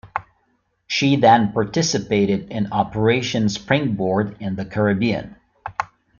[0.87, 5.35] She then participated in operation "Springboard" in the Caribbean.